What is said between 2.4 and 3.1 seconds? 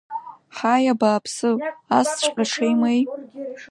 ҽеимеи?!